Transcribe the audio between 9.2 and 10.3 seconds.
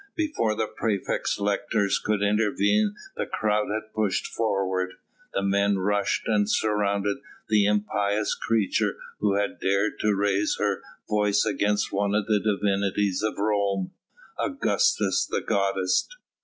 had dared to